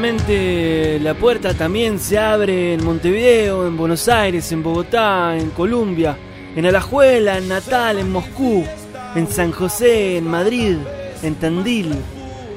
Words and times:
La 0.00 1.14
puerta 1.14 1.54
también 1.54 1.98
se 1.98 2.18
abre 2.18 2.74
en 2.74 2.84
Montevideo, 2.84 3.66
en 3.66 3.76
Buenos 3.76 4.08
Aires, 4.08 4.52
en 4.52 4.62
Bogotá, 4.62 5.36
en 5.36 5.50
Colombia, 5.50 6.16
en 6.54 6.66
Alajuela, 6.66 7.38
en 7.38 7.48
Natal, 7.48 7.98
en 7.98 8.12
Moscú, 8.12 8.64
en 9.16 9.26
San 9.26 9.50
José, 9.50 10.16
en 10.16 10.28
Madrid, 10.28 10.76
en 11.24 11.34
Tandil, 11.34 11.92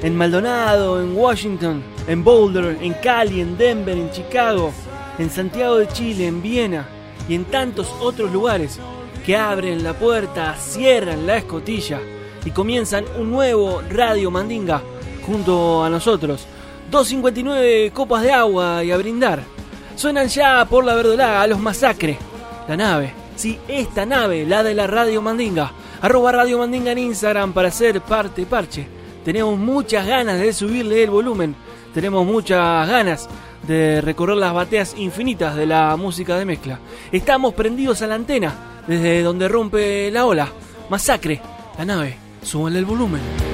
en 0.02 0.16
Maldonado, 0.16 1.02
en 1.02 1.16
Washington, 1.16 1.82
en 2.06 2.22
Boulder, 2.22 2.78
en 2.80 2.94
Cali, 2.94 3.40
en 3.40 3.58
Denver, 3.58 3.98
en 3.98 4.12
Chicago, 4.12 4.72
en 5.18 5.28
Santiago 5.28 5.78
de 5.78 5.88
Chile, 5.88 6.28
en 6.28 6.42
Viena 6.42 6.86
y 7.28 7.34
en 7.34 7.44
tantos 7.46 7.92
otros 8.00 8.30
lugares 8.30 8.78
que 9.26 9.36
abren 9.36 9.82
la 9.82 9.94
puerta, 9.94 10.54
cierran 10.54 11.26
la 11.26 11.38
escotilla 11.38 11.98
y 12.44 12.52
comienzan 12.52 13.04
un 13.18 13.32
nuevo 13.32 13.82
Radio 13.90 14.30
Mandinga 14.30 14.80
junto 15.26 15.82
a 15.82 15.90
nosotros. 15.90 16.46
2.59 16.92 17.90
copas 17.92 18.22
de 18.22 18.32
agua 18.32 18.84
y 18.84 18.90
a 18.90 18.98
brindar. 18.98 19.42
Suenan 19.96 20.28
ya 20.28 20.62
por 20.66 20.84
la 20.84 20.94
verdolaga 20.94 21.46
los 21.46 21.58
masacres. 21.58 22.18
La 22.68 22.76
nave, 22.76 23.14
sí, 23.34 23.58
esta 23.66 24.04
nave, 24.04 24.44
la 24.44 24.62
de 24.62 24.74
la 24.74 24.86
Radio 24.86 25.22
Mandinga. 25.22 25.72
Arroba 26.02 26.32
Radio 26.32 26.58
Mandinga 26.58 26.92
en 26.92 26.98
Instagram 26.98 27.54
para 27.54 27.70
ser 27.70 28.02
parte 28.02 28.44
parche. 28.44 28.86
Tenemos 29.24 29.58
muchas 29.58 30.06
ganas 30.06 30.38
de 30.38 30.52
subirle 30.52 31.02
el 31.02 31.08
volumen. 31.08 31.56
Tenemos 31.94 32.26
muchas 32.26 32.86
ganas 32.86 33.26
de 33.66 34.02
recorrer 34.02 34.36
las 34.36 34.52
bateas 34.52 34.94
infinitas 34.98 35.56
de 35.56 35.64
la 35.64 35.96
música 35.96 36.36
de 36.36 36.44
mezcla. 36.44 36.78
Estamos 37.10 37.54
prendidos 37.54 38.02
a 38.02 38.06
la 38.06 38.16
antena 38.16 38.82
desde 38.86 39.22
donde 39.22 39.48
rompe 39.48 40.10
la 40.10 40.26
ola. 40.26 40.48
Masacre, 40.90 41.40
la 41.78 41.86
nave, 41.86 42.18
súbanle 42.42 42.80
el 42.80 42.84
volumen. 42.84 43.51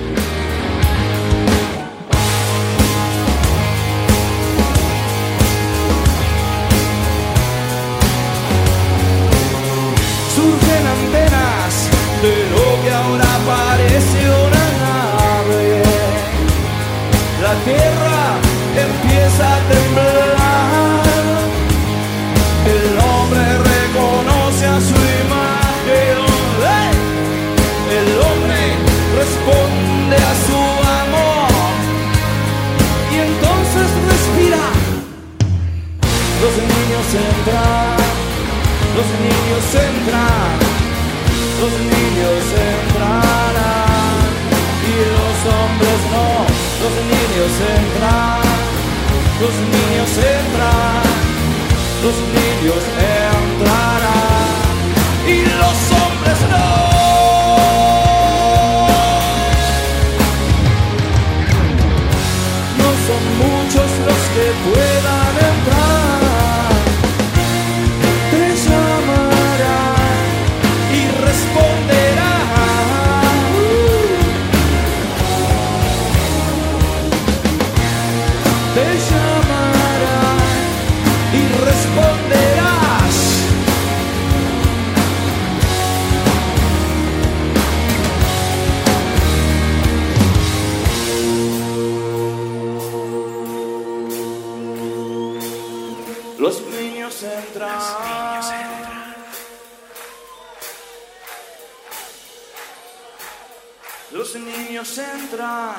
Los 46.88 46.96
niños 47.04 47.52
entran, 47.76 48.40
los 49.40 49.54
niños 49.74 50.10
entran, 50.16 51.02
los 52.02 52.16
niños 52.34 52.82
entrarán 53.38 54.14
y 55.26 55.44
los 55.44 55.78
hombres 56.00 56.38
no. 56.50 56.87
Los 104.10 104.34
niños 104.36 104.96
entran. 104.96 105.74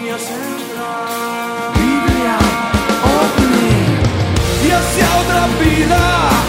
Niños 0.00 0.22
entran. 0.22 1.74
Biblia, 1.74 2.38
ovni. 3.04 4.66
Y 4.66 4.70
hacia 4.70 5.16
otra 5.20 5.46
vida. 5.62 6.41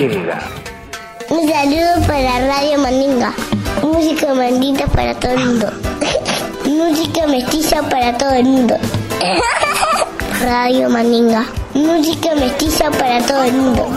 Un 0.00 1.48
saludo 1.48 2.06
para 2.06 2.46
Radio 2.46 2.78
Mandinga. 2.78 3.34
Música 3.82 4.32
mandinga 4.32 4.86
para 4.86 5.12
todo 5.14 5.32
el 5.32 5.44
mundo. 5.44 5.72
Música 6.66 7.26
mestiza 7.26 7.82
para 7.82 8.16
todo 8.16 8.30
el 8.34 8.44
mundo. 8.44 8.76
Radio 10.40 10.88
Mandinga. 10.88 11.46
Música 11.74 12.32
mestiza 12.36 12.92
para 12.92 13.20
todo 13.26 13.42
el 13.42 13.54
mundo. 13.54 13.88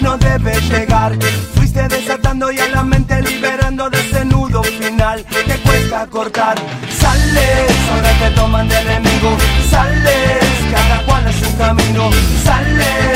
No 0.00 0.18
debe 0.18 0.60
llegar. 0.62 1.16
Fuiste 1.54 1.86
desatando 1.86 2.50
y 2.50 2.58
a 2.58 2.68
la 2.70 2.82
mente 2.82 3.22
liberando 3.22 3.88
de 3.88 4.00
ese 4.00 4.24
nudo 4.24 4.64
final 4.64 5.24
que 5.24 5.54
cuesta 5.58 6.06
cortar. 6.08 6.56
Sales, 6.90 7.70
ahora 7.92 8.12
te 8.18 8.30
toman 8.34 8.68
de 8.68 8.80
enemigo. 8.80 9.36
Sales, 9.70 10.44
cada 10.72 11.04
cual 11.06 11.28
es 11.28 11.36
su 11.36 11.56
camino. 11.56 12.10
Sales, 12.42 13.13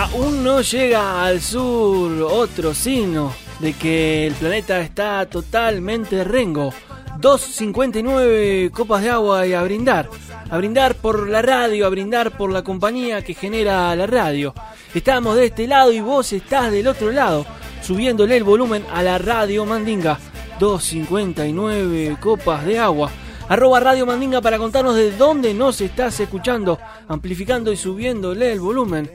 aún 0.00 0.42
no 0.42 0.62
llega 0.62 1.22
al 1.22 1.42
sur, 1.42 2.22
otro 2.22 2.72
signo 2.72 3.34
de 3.58 3.74
que 3.74 4.26
el 4.26 4.32
planeta 4.32 4.80
está 4.80 5.26
totalmente 5.26 6.24
rengo. 6.24 6.72
2.59 7.20 8.70
copas 8.70 9.02
de 9.02 9.10
agua 9.10 9.46
y 9.46 9.52
a 9.52 9.62
brindar. 9.62 10.08
A 10.48 10.56
brindar 10.56 10.94
por 10.94 11.28
la 11.28 11.42
radio, 11.42 11.86
a 11.86 11.90
brindar 11.90 12.34
por 12.38 12.50
la 12.50 12.62
compañía 12.62 13.22
que 13.22 13.34
genera 13.34 13.94
la 13.94 14.06
radio. 14.06 14.54
Estamos 14.94 15.36
de 15.36 15.46
este 15.46 15.66
lado 15.66 15.92
y 15.92 16.00
vos 16.00 16.32
estás 16.32 16.72
del 16.72 16.86
otro 16.86 17.12
lado, 17.12 17.44
subiéndole 17.82 18.38
el 18.38 18.44
volumen 18.44 18.86
a 18.94 19.02
la 19.02 19.18
radio 19.18 19.66
Mandinga. 19.66 20.18
2.59 20.58 22.18
copas 22.20 22.64
de 22.64 22.78
agua. 22.78 23.10
Arroba 23.50 23.80
Radio 23.80 24.06
Mandinga 24.06 24.40
para 24.40 24.56
contarnos 24.56 24.94
de 24.94 25.10
dónde 25.12 25.52
nos 25.52 25.80
estás 25.82 26.20
escuchando, 26.20 26.78
amplificando 27.06 27.70
y 27.70 27.76
subiéndole 27.76 28.52
el 28.52 28.60
volumen. 28.60 29.10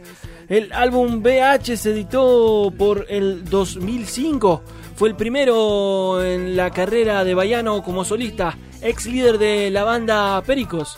El 0.47 0.71
álbum 0.73 1.23
BH 1.23 1.75
se 1.75 1.89
editó 1.91 2.71
por 2.77 3.07
el 3.09 3.45
2005. 3.49 4.61
Fue 4.95 5.09
el 5.09 5.15
primero 5.15 6.23
en 6.23 6.55
la 6.55 6.69
carrera 6.69 7.23
de 7.23 7.33
Bayano 7.33 7.81
como 7.81 8.05
solista, 8.05 8.55
ex 8.81 9.07
líder 9.07 9.39
de 9.39 9.71
la 9.71 9.83
banda 9.83 10.41
Pericos. 10.43 10.97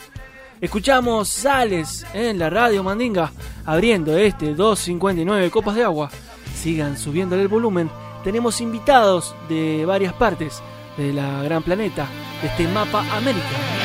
Escuchamos 0.60 1.30
Sales 1.30 2.04
en 2.12 2.38
la 2.38 2.50
radio 2.50 2.82
Mandinga, 2.82 3.32
abriendo 3.64 4.18
este 4.18 4.54
259 4.54 5.50
copas 5.50 5.76
de 5.76 5.84
agua. 5.84 6.10
Sigan 6.54 6.98
subiéndole 6.98 7.42
el 7.42 7.48
volumen. 7.48 7.90
Tenemos 8.24 8.60
invitados 8.60 9.34
de 9.48 9.86
varias 9.86 10.12
partes 10.12 10.62
de 10.98 11.14
la 11.14 11.42
gran 11.42 11.62
planeta, 11.62 12.06
de 12.42 12.48
este 12.48 12.68
mapa 12.68 13.02
América. 13.16 13.77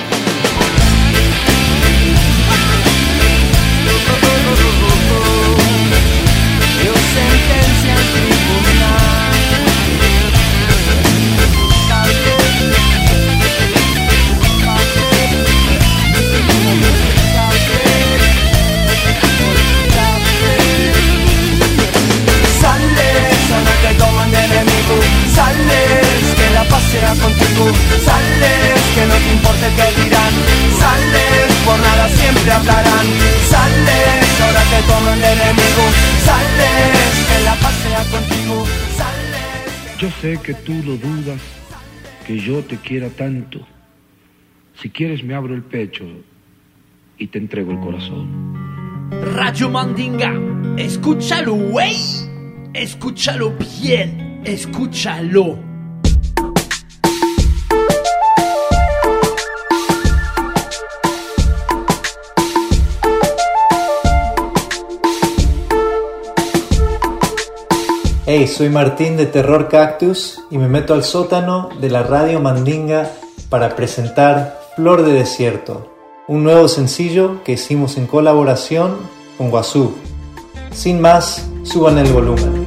sentencia 7.13 7.93
al 7.93 8.05
tribunal. 8.11 9.31
Sale, 22.59 23.09
sana 23.47 23.71
che 23.81 23.95
domani 23.95 24.47
nemico, 24.47 24.95
sale 25.33 25.82
será 26.93 27.13
contigo. 27.15 27.65
Sales, 28.05 28.81
que 28.95 29.03
no 29.09 29.15
te 29.23 29.29
importe 29.37 29.67
que 29.77 29.87
dirán. 30.01 30.33
Sales, 30.81 31.49
por 31.65 31.79
nada 31.79 32.07
siempre 32.09 32.51
hablarán. 32.51 33.07
Sales, 33.49 34.41
ahora 34.45 34.63
te 34.71 34.79
toman 34.89 35.19
de 35.19 35.31
enemigo. 35.37 35.83
Sales, 36.27 37.11
que 37.29 37.37
la 37.43 37.55
paz 37.55 37.75
sea 37.83 38.03
contigo. 38.13 38.55
Sales. 38.97 39.99
Yo 39.99 40.09
sé 40.21 40.37
que 40.43 40.53
tú 40.53 40.73
lo 40.85 40.97
dudas 40.97 41.39
Que 42.25 42.37
yo 42.37 42.61
te 42.63 42.77
quiera 42.77 43.09
tanto. 43.09 43.59
Si 44.81 44.89
quieres 44.89 45.23
me 45.23 45.35
abro 45.35 45.53
el 45.53 45.61
pecho 45.61 46.03
Y 47.17 47.27
te 47.27 47.37
entrego 47.37 47.71
el 47.71 47.79
corazón. 47.79 48.53
Radio 49.35 49.69
Mandinga, 49.69 50.33
escúchalo, 50.77 51.53
wey 51.53 51.95
Escúchalo 52.73 53.53
bien, 53.81 54.41
escúchalo. 54.43 55.72
Soy 68.53 68.69
Martín 68.69 69.17
de 69.17 69.25
Terror 69.25 69.67
Cactus 69.67 70.43
y 70.51 70.59
me 70.59 70.67
meto 70.67 70.93
al 70.93 71.03
sótano 71.03 71.69
de 71.81 71.89
la 71.89 72.03
Radio 72.03 72.39
Mandinga 72.39 73.11
para 73.49 73.75
presentar 73.75 74.59
Flor 74.75 75.03
de 75.03 75.13
Desierto, 75.13 75.91
un 76.27 76.43
nuevo 76.43 76.67
sencillo 76.67 77.43
que 77.43 77.53
hicimos 77.53 77.97
en 77.97 78.05
colaboración 78.05 78.97
con 79.39 79.49
Guazú. 79.49 79.95
Sin 80.71 81.01
más, 81.01 81.49
suban 81.63 81.97
el 81.97 82.13
volumen. 82.13 82.62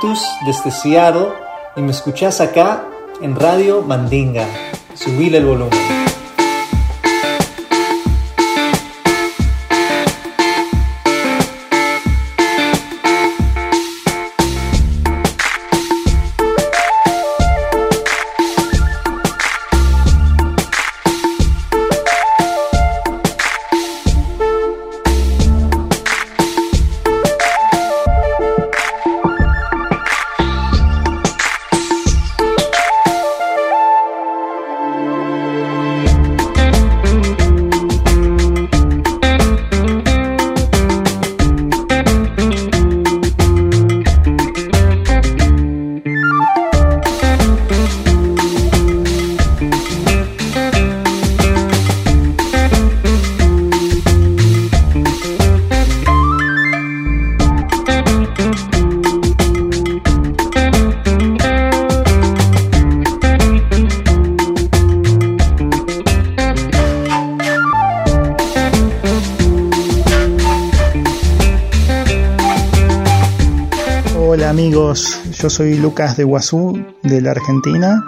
Desde 0.00 0.70
Seattle 0.70 1.30
y 1.74 1.80
me 1.80 1.90
escuchás 1.90 2.40
acá 2.40 2.84
en 3.20 3.34
Radio 3.34 3.82
Mandinga. 3.82 4.46
Subile 4.94 5.38
el 5.38 5.44
volumen. 5.46 5.97
Yo 75.48 75.50
soy 75.50 75.78
Lucas 75.78 76.14
de 76.18 76.24
Guazú, 76.24 76.78
de 77.02 77.22
la 77.22 77.30
Argentina, 77.30 78.04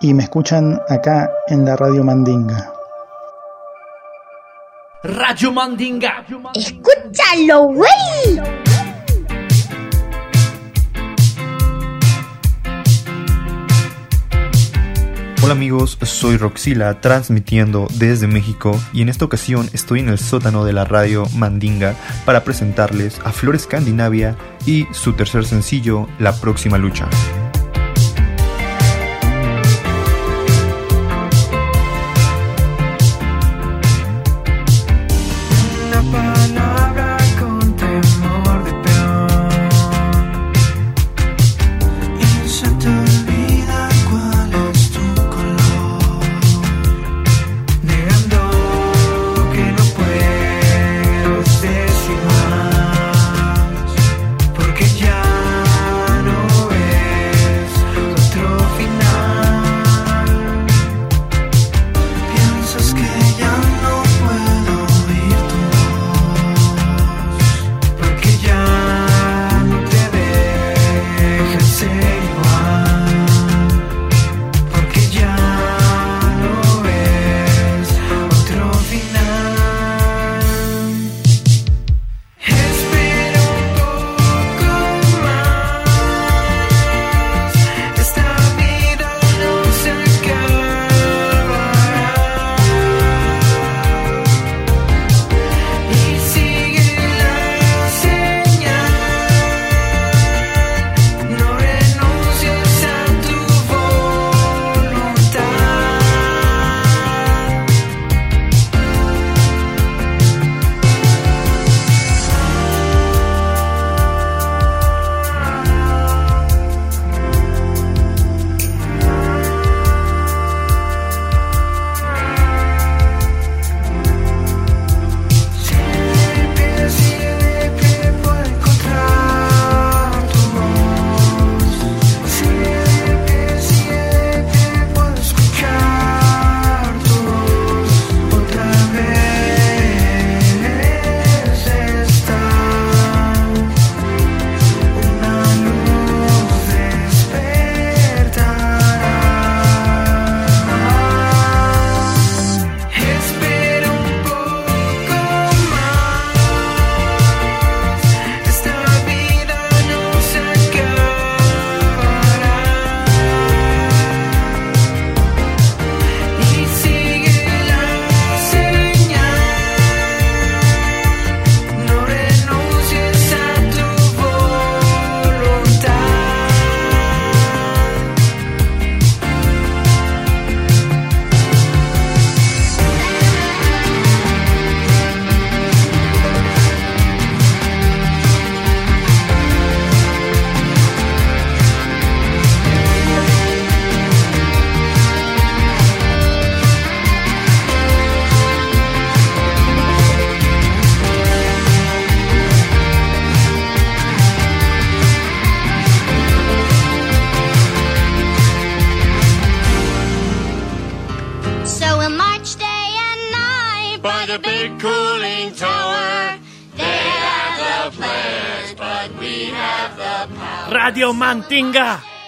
y 0.00 0.14
me 0.14 0.22
escuchan 0.22 0.80
acá 0.88 1.28
en 1.48 1.64
la 1.64 1.74
Radio 1.74 2.04
Mandinga. 2.04 2.72
Radio 5.02 5.50
Mandinga. 5.50 6.24
Escúchalo, 6.54 7.62
güey. 7.64 8.62
Hola 15.42 15.54
amigos, 15.54 15.98
soy 16.02 16.36
Roxila 16.36 17.00
transmitiendo 17.00 17.88
desde 17.98 18.28
México 18.28 18.80
y 18.92 19.02
en 19.02 19.08
esta 19.08 19.24
ocasión 19.24 19.68
estoy 19.72 19.98
en 19.98 20.10
el 20.10 20.20
sótano 20.20 20.64
de 20.64 20.72
la 20.72 20.84
radio 20.84 21.24
Mandinga 21.34 21.96
para 22.24 22.44
presentarles 22.44 23.18
a 23.24 23.32
Flor 23.32 23.56
Escandinavia 23.56 24.36
y 24.66 24.86
su 24.92 25.12
tercer 25.12 25.44
sencillo, 25.44 26.06
La 26.18 26.32
próxima 26.32 26.78
lucha. 26.78 27.08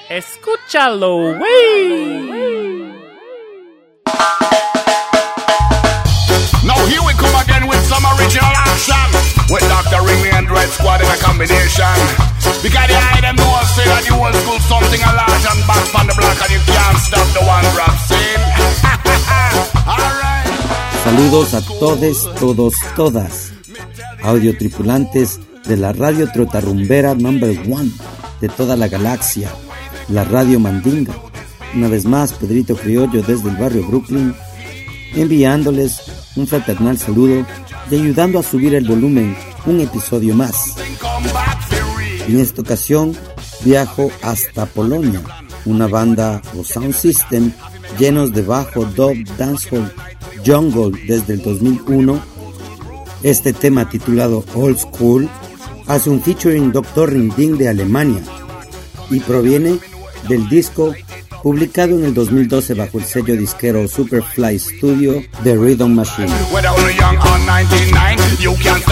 Escúchalo, 0.09 1.37
wey. 1.37 2.89
Now 6.65 6.81
here 6.89 7.05
we 7.05 7.13
come 7.13 7.37
again 7.37 7.69
with 7.69 7.85
some 7.85 8.01
original 8.17 8.49
action 8.65 9.09
With 9.53 9.61
Dr. 9.69 10.01
Ringley 10.09 10.31
and 10.33 10.51
Red 10.51 10.71
Squad 10.71 11.03
in 11.03 11.09
a 11.13 11.19
combination 11.21 11.93
Because 12.65 12.89
the 12.89 12.97
eye 12.97 13.21
them 13.21 13.37
know 13.37 13.61
say 13.77 13.85
that 13.85 14.09
you 14.09 14.17
old 14.17 14.33
school 14.41 14.59
something 14.73 15.03
a 15.05 15.13
large 15.13 15.45
and 15.53 15.61
back 15.69 15.85
on 16.01 16.07
the 16.09 16.17
block 16.17 16.41
And 16.41 16.53
you 16.57 16.65
can't 16.65 16.97
stop 16.97 17.29
the 17.37 17.45
one 17.45 17.69
rap 17.77 17.97
scene 18.09 18.41
Alright 19.85 20.49
Saludos 21.05 21.53
a 21.53 21.61
todos, 21.79 22.25
todos, 22.41 22.75
todas. 22.97 23.53
Audio 24.23 24.57
tripulantes 24.57 25.41
de 25.67 25.77
la 25.77 25.93
radio 25.93 26.27
trotarrumbera 26.33 27.15
number 27.15 27.55
one 27.69 27.93
de 28.41 28.49
toda 28.49 28.77
la 28.77 28.89
galaxia, 28.89 29.51
la 30.09 30.25
radio 30.25 30.61
Mandinga. 30.61 31.15
Una 31.75 31.89
vez 31.89 32.05
más, 32.05 32.33
Pedrito 32.33 32.77
Criollo 32.77 33.23
desde 33.23 33.49
el 33.49 33.57
barrio 33.57 33.87
Brooklyn, 33.87 34.35
enviándoles 35.15 36.03
un 36.37 36.47
fraternal 36.47 36.99
saludo 36.99 37.47
y 37.91 37.95
ayudando 37.95 38.39
a 38.39 38.43
subir 38.43 38.75
el 38.75 38.87
volumen 38.87 39.37
un 39.67 39.81
episodio 39.81 40.35
más. 40.35 40.75
En 42.27 42.41
esta 42.41 42.63
ocasión 42.63 43.17
viajo 43.65 44.11
hasta 44.23 44.67
Polonia, 44.67 45.21
una 45.65 45.87
banda 45.87 46.43
o 46.59 46.65
sound 46.65 46.95
system 46.95 47.53
llenos 47.99 48.33
de 48.33 48.43
bajo, 48.43 48.85
dub, 48.85 49.17
dancehall, 49.37 49.93
jungle 50.45 50.99
desde 51.07 51.35
el 51.35 51.43
2001. 51.43 52.21
Este 53.23 53.53
tema 53.53 53.89
titulado 53.89 54.45
Old 54.55 54.79
School 54.79 55.29
hace 55.87 56.11
un 56.11 56.23
featuring 56.23 56.73
Dr. 56.73 57.11
Ringding 57.11 57.59
de 57.59 57.69
Alemania 57.69 58.23
y 59.11 59.21
proviene 59.21 59.79
del 60.29 60.49
disco 60.49 60.95
publicado 61.43 61.99
en 61.99 62.05
el 62.07 62.15
2012 62.15 62.75
bajo 62.75 62.99
el 62.99 63.05
sello 63.05 63.37
disquero 63.37 63.87
Superfly 63.87 64.59
Studio 64.59 65.23
de 65.43 65.57
Rhythm 65.57 65.95
Machine. 65.95 66.33
Or 66.53 66.63
99 66.63 68.25
You 68.41 68.55
can't 68.63 68.85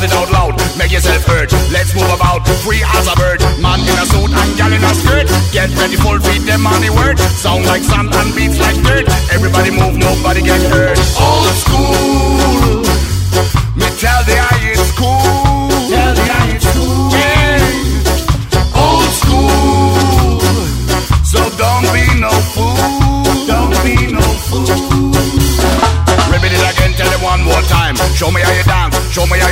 Shout 0.00 0.08
it 0.08 0.16
out 0.16 0.32
loud, 0.32 0.56
make 0.78 0.92
yourself 0.92 1.26
heard. 1.26 1.52
Let's 1.68 1.92
move 1.94 2.08
about, 2.08 2.48
free 2.64 2.80
as 2.96 3.06
a 3.06 3.12
bird. 3.20 3.36
Man 3.60 3.80
in 3.80 3.98
a 4.00 4.06
suit 4.08 4.32
and 4.32 4.56
gal 4.56 4.72
in 4.72 4.80
a 4.82 4.94
skirt. 4.96 5.28
Get 5.52 5.68
ready, 5.76 5.96
full 5.96 6.18
feet, 6.20 6.40
them 6.48 6.66
on 6.66 6.80
the 6.80 6.88
word. 6.88 7.18
Sound 7.36 7.66
like 7.66 7.82
sand 7.82 8.08
and 8.08 8.34
beats 8.34 8.58
like 8.58 8.80
dirt. 8.80 9.04
Everybody 9.28 9.68
move, 9.70 10.00
nobody 10.00 10.40
get 10.40 10.62
hurt. 10.72 10.96
Old 11.20 11.52
school. 11.52 12.80
Me 13.76 13.84
tell 14.00 14.24
the 14.24 14.40
eye 14.40 14.72
it's 14.72 14.90
cool 14.96 15.68
Tell 15.92 16.14
the 16.16 16.26
eye 16.32 16.56
it's 16.56 16.64
cool 16.72 17.12
Yeah. 17.12 17.60
Old 18.80 19.10
school. 19.20 20.40
So 21.28 21.44
don't 21.60 21.84
be 21.92 22.08
no 22.16 22.32
fool. 22.56 22.72
Don't 23.44 23.76
be 23.84 24.08
no 24.16 24.24
fool. 24.48 24.64
Repeat 26.32 26.56
it 26.56 26.64
again, 26.72 26.96
tell 26.96 27.10
them 27.10 27.20
one 27.20 27.42
more 27.44 27.60
time. 27.68 27.96
Show 28.16 28.30
me 28.30 28.40
how 28.40 28.52
you 28.52 28.64
dance, 28.64 28.96
show 29.12 29.26
me 29.26 29.38
how 29.38 29.49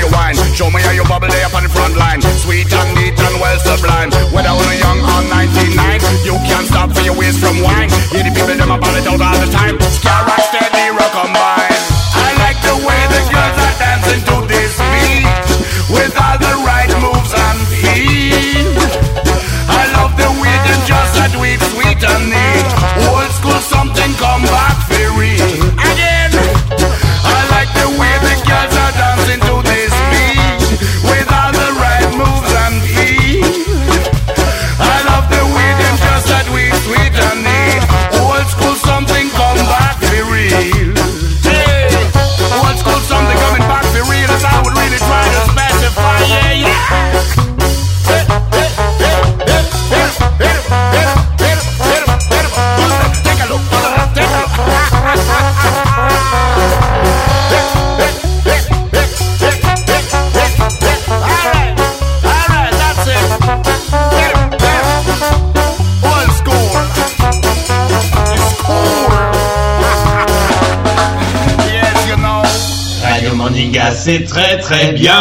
c'est 74.08 74.24
très 74.24 74.58
très 74.58 74.92
bien. 74.92 75.12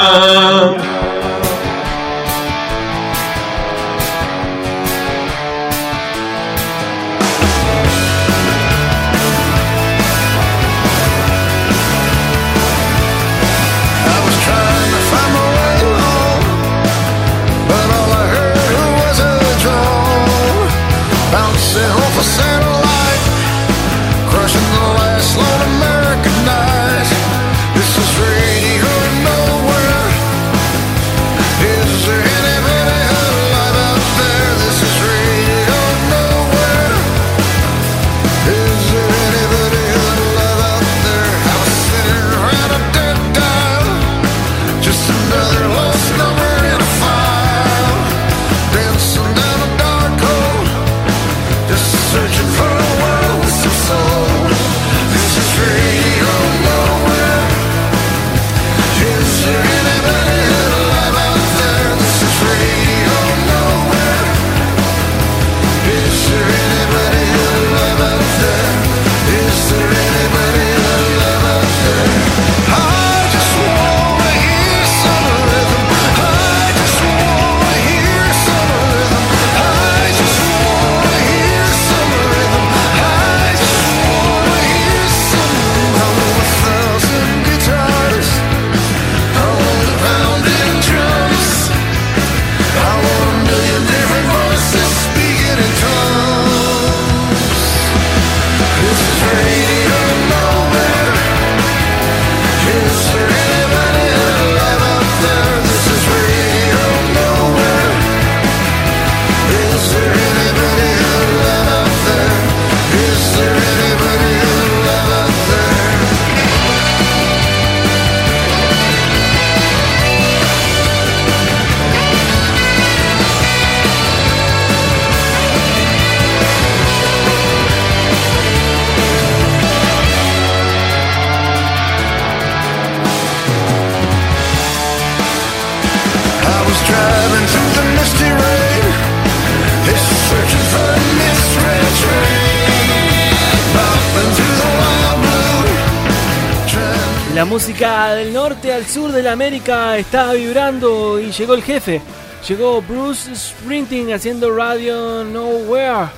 La 147.37 147.45
música 147.45 148.15
del 148.15 148.33
norte 148.33 148.73
al 148.73 148.87
sur 148.87 149.11
de 149.11 149.21
la 149.21 149.33
América 149.33 149.95
está 149.95 150.33
vibrando 150.33 151.19
y 151.19 151.31
llegó 151.31 151.53
el 151.53 151.61
jefe. 151.61 152.01
Llegó 152.47 152.81
Bruce 152.81 153.35
Sprinting 153.35 154.11
haciendo 154.11 154.55
Radio 154.55 155.23
Nowhere. 155.23 156.09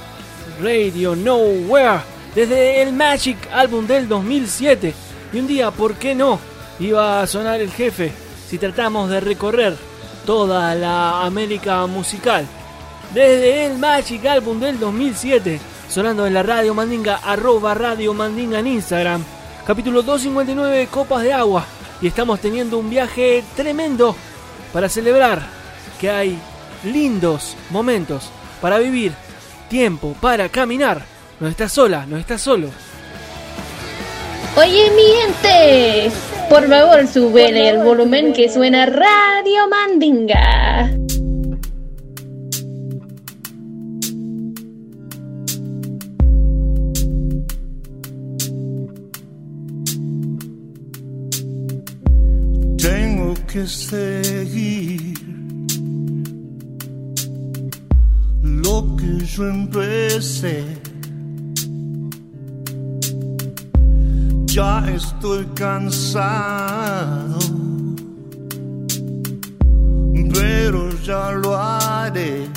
Radio 0.61 1.17
Nowhere. 1.17 1.99
Desde 2.33 2.81
el 2.81 2.93
Magic 2.93 3.37
álbum 3.51 3.85
del 3.85 4.07
2007. 4.07 4.93
Y 5.33 5.39
un 5.39 5.47
día, 5.47 5.71
¿por 5.71 5.95
qué 5.95 6.15
no? 6.15 6.39
Iba 6.79 7.21
a 7.21 7.27
sonar 7.27 7.59
el 7.59 7.71
jefe 7.71 8.13
si 8.49 8.57
tratamos 8.57 9.09
de 9.09 9.19
recorrer 9.19 9.75
toda 10.25 10.73
la 10.73 11.25
América 11.25 11.85
musical. 11.85 12.45
Desde 13.13 13.65
el 13.65 13.77
Magic 13.77 14.25
álbum 14.25 14.57
del 14.57 14.79
2007. 14.79 15.59
Sonando 15.89 16.25
en 16.25 16.33
la 16.33 16.43
Radio 16.43 16.73
Mandinga, 16.73 17.17
arroba 17.17 17.73
Radio 17.73 18.13
Mandinga 18.13 18.59
en 18.59 18.67
Instagram 18.67 19.21
capítulo 19.69 20.01
259 20.01 20.87
Copas 20.87 21.21
de 21.21 21.31
Agua. 21.31 21.63
Y 22.01 22.07
estamos 22.07 22.39
teniendo 22.39 22.79
un 22.79 22.89
viaje 22.89 23.43
tremendo 23.55 24.15
para 24.73 24.89
celebrar 24.89 25.43
que 26.01 26.09
hay 26.09 26.39
lindos 26.83 27.55
momentos 27.69 28.31
para 28.61 28.79
vivir, 28.79 29.11
tiempo 29.69 30.15
para 30.19 30.49
caminar. 30.49 31.03
No 31.39 31.47
estás 31.47 31.71
sola, 31.71 32.07
no 32.07 32.17
estás 32.17 32.41
solo. 32.41 32.69
Oye 34.57 34.89
mi 34.95 35.03
gente, 35.21 36.11
por 36.49 36.67
favor 36.67 37.05
súbele 37.05 37.69
el 37.69 37.83
volumen 37.83 38.33
que 38.33 38.49
suena 38.49 38.87
Radio 38.87 39.67
Mandinga. 39.69 40.89
Seguir 53.67 55.13
lo 58.41 58.95
que 58.95 59.25
yo 59.25 59.49
empecé. 59.49 60.63
Ya 64.45 64.85
estoy 64.89 65.45
cansado, 65.55 67.39
pero 70.33 70.89
ya 71.03 71.31
lo 71.31 71.55
haré. 71.55 72.47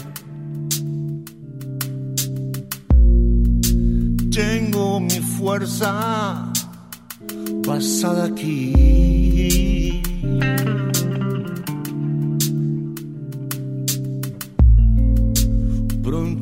Tengo 4.31 5.01
mi 5.01 5.21
fuerza 5.37 6.51
pasada 7.65 8.25
aquí. 8.25 9.82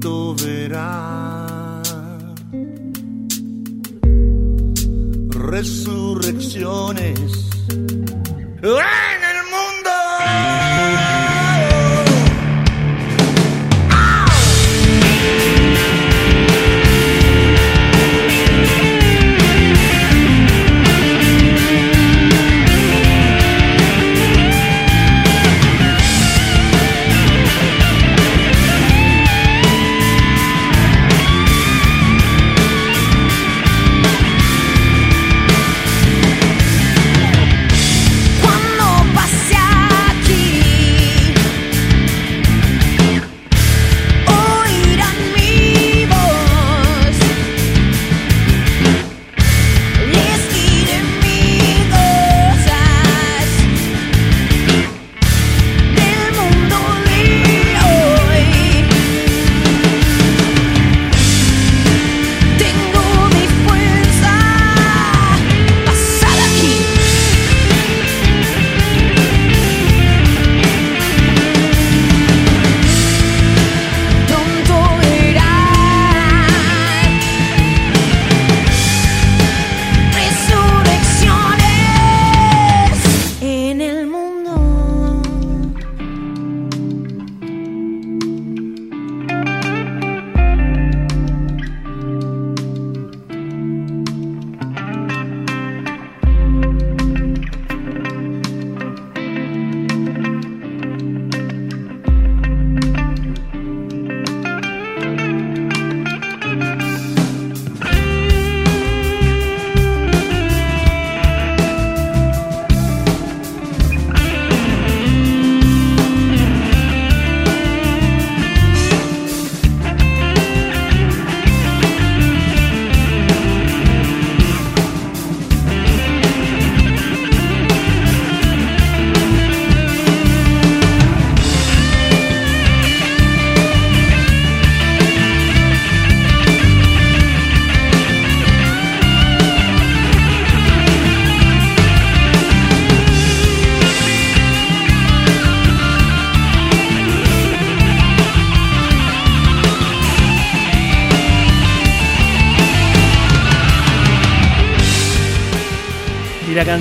Verá. 0.00 1.82
Resurrecciones. 5.28 7.50
En 8.62 9.09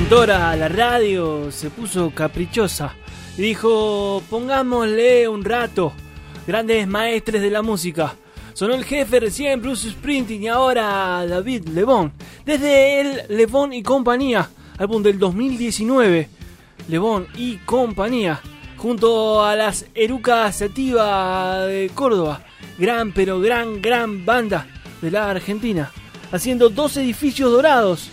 Y 0.09 0.11
la 0.11 0.17
cantora 0.17 0.49
a 0.49 0.55
la 0.55 0.69
radio 0.69 1.51
se 1.51 1.69
puso 1.69 2.09
caprichosa 2.09 2.95
y 3.37 3.43
dijo, 3.43 4.23
pongámosle 4.27 5.27
un 5.27 5.45
rato, 5.45 5.93
grandes 6.47 6.87
maestres 6.87 7.43
de 7.43 7.51
la 7.51 7.61
música. 7.61 8.15
Sonó 8.53 8.73
el 8.73 8.85
jefe 8.85 9.19
recién 9.19 9.61
Bruce 9.61 9.87
Sprinting 9.91 10.41
y 10.41 10.47
ahora 10.47 11.27
David 11.27 11.67
Lebón. 11.67 12.11
Desde 12.43 13.01
el 13.01 13.37
Lebón 13.37 13.71
y 13.71 13.83
compañía, 13.83 14.49
álbum 14.79 15.03
del 15.03 15.19
2019. 15.19 16.27
Lebón 16.87 17.27
y 17.35 17.57
compañía, 17.57 18.41
junto 18.77 19.45
a 19.45 19.55
las 19.55 19.85
Erucas 19.93 20.55
Sativa 20.55 21.67
de 21.67 21.91
Córdoba. 21.93 22.41
Gran 22.79 23.11
pero 23.13 23.39
gran, 23.39 23.79
gran 23.79 24.25
banda 24.25 24.65
de 25.03 25.11
la 25.11 25.29
Argentina. 25.29 25.91
Haciendo 26.31 26.69
dos 26.69 26.97
edificios 26.97 27.51
dorados 27.51 28.09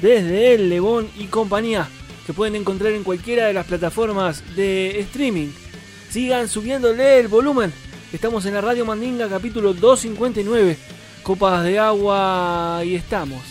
desde 0.00 0.54
el 0.54 0.68
Lebón 0.68 1.08
y 1.18 1.26
compañía, 1.26 1.88
que 2.26 2.32
pueden 2.32 2.56
encontrar 2.56 2.92
en 2.92 3.04
cualquiera 3.04 3.46
de 3.46 3.52
las 3.52 3.66
plataformas 3.66 4.42
de 4.56 5.00
streaming. 5.00 5.48
Sigan 6.10 6.48
subiéndole 6.48 7.18
el 7.18 7.28
volumen. 7.28 7.72
Estamos 8.12 8.44
en 8.46 8.54
la 8.54 8.60
Radio 8.60 8.84
Mandinga, 8.84 9.28
capítulo 9.28 9.72
259. 9.74 10.76
Copas 11.22 11.64
de 11.64 11.78
agua 11.78 12.82
y 12.84 12.94
estamos. 12.94 13.42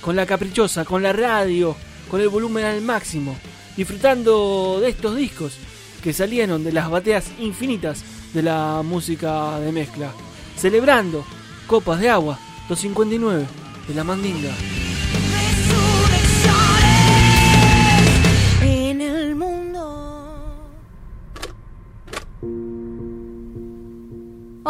Con 0.00 0.16
la 0.16 0.26
caprichosa, 0.26 0.84
con 0.84 1.02
la 1.02 1.12
radio, 1.12 1.76
con 2.10 2.20
el 2.20 2.28
volumen 2.28 2.64
al 2.64 2.80
máximo, 2.80 3.36
disfrutando 3.76 4.78
de 4.80 4.90
estos 4.90 5.16
discos 5.16 5.54
que 6.02 6.12
salieron 6.12 6.64
de 6.64 6.72
las 6.72 6.88
bateas 6.88 7.26
infinitas 7.38 8.04
de 8.32 8.42
la 8.42 8.82
música 8.84 9.58
de 9.58 9.72
mezcla, 9.72 10.12
celebrando 10.56 11.24
Copas 11.66 12.00
de 12.00 12.08
Agua 12.08 12.38
259 12.68 13.46
de 13.88 13.94
la 13.94 14.04
Mandinga. 14.04 14.87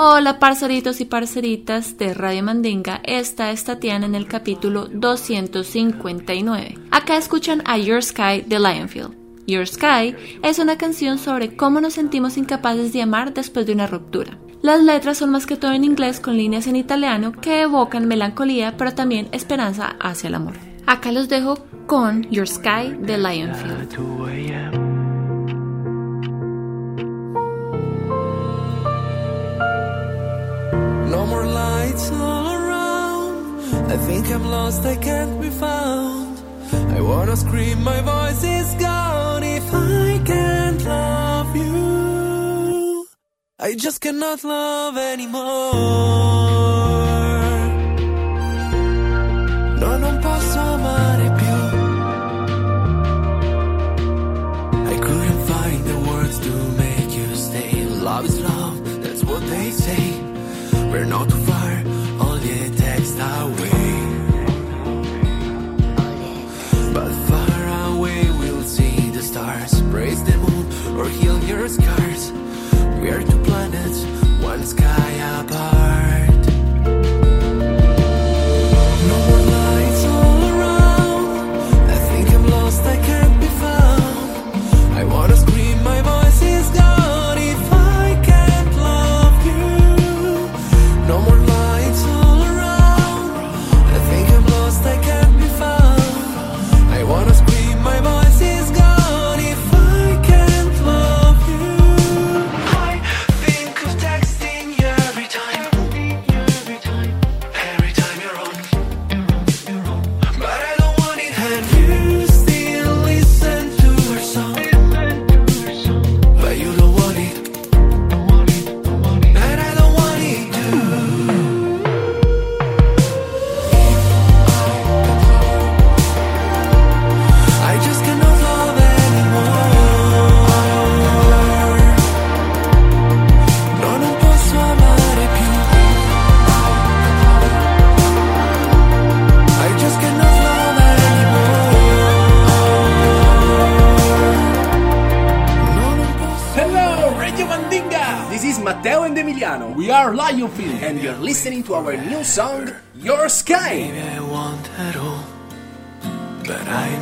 Hola 0.01 0.39
parceritos 0.39 1.01
y 1.01 1.07
parceritas 1.07 1.99
de 1.99 2.15
Radio 2.15 2.45
Mandinga, 2.45 3.01
esta 3.03 3.51
es 3.51 3.65
Tatiana 3.65 4.07
en 4.07 4.15
el 4.15 4.29
capítulo 4.29 4.87
259. 4.87 6.79
Acá 6.93 7.17
escuchan 7.17 7.65
a 7.65 7.79
Your 7.79 8.01
Sky 8.01 8.43
de 8.47 8.61
Lionfield. 8.61 9.17
Your 9.49 9.67
Sky 9.67 10.15
es 10.45 10.61
una 10.61 10.79
canción 10.79 11.19
sobre 11.19 11.57
cómo 11.57 11.81
nos 11.81 11.95
sentimos 11.95 12.37
incapaces 12.37 12.93
de 12.93 13.03
amar 13.03 13.35
después 13.35 13.67
de 13.67 13.73
una 13.73 13.89
ruptura. 13.89 14.39
Las 14.63 14.85
letras 14.85 15.19
son 15.19 15.31
más 15.31 15.47
que 15.47 15.57
todo 15.57 15.73
en 15.73 15.83
inglés 15.83 16.21
con 16.21 16.37
líneas 16.37 16.69
en 16.69 16.77
italiano 16.77 17.33
que 17.33 17.63
evocan 17.63 18.07
melancolía 18.07 18.77
pero 18.77 18.95
también 18.95 19.29
esperanza 19.33 19.97
hacia 19.99 20.29
el 20.29 20.37
amor. 20.37 20.55
Acá 20.87 21.11
los 21.11 21.29
dejo 21.29 21.59
con 21.89 22.23
Your 22.31 22.47
Sky 22.47 22.95
de 23.01 23.19
Lionfield. 23.19 24.78
No 31.19 31.27
more 31.27 31.47
lights 31.47 32.13
all 32.13 32.47
around. 32.59 33.91
I 33.91 33.97
think 34.07 34.31
I'm 34.31 34.47
lost, 34.57 34.87
I 34.87 34.95
can't 34.95 35.43
be 35.43 35.51
found. 35.51 36.35
I 36.97 37.01
wanna 37.01 37.37
scream, 37.37 37.83
my 37.83 38.01
voice 38.13 38.45
is 38.45 38.69
gone. 38.75 39.43
If 39.43 39.67
I 39.75 40.21
can't 40.25 40.85
love 40.85 41.57
you, 41.57 43.05
I 43.59 43.75
just 43.75 44.01
cannot 44.01 44.45
love 44.45 44.97
anymore. 44.97 47.08
sky 74.69 75.41
above. 75.41 75.58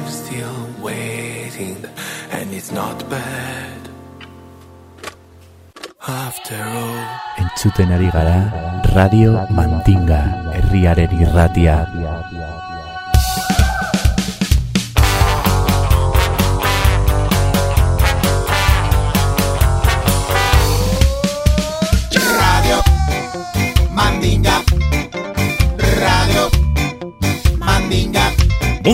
Still 0.07 0.69
waiting, 0.83 1.83
and 2.31 2.53
it's 2.55 2.71
not 2.71 3.03
bad. 3.11 3.81
After 6.07 6.63
all. 6.63 7.03
Entzuten 7.43 7.91
ari 7.91 8.11
gara 8.15 8.39
Radio 8.95 9.43
Mandinga 9.51 10.23
herriaren 10.55 11.11
irratia. 11.11 11.91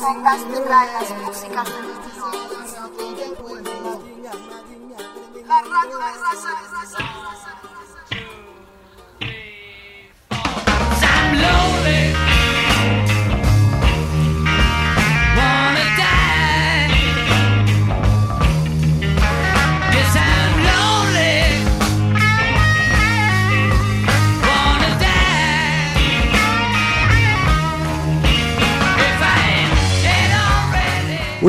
fantásticas 0.00 0.92
las 0.92 1.10
músicas 1.18 1.64
de 1.66 2.11